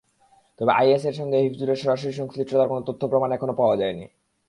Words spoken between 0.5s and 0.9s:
তবে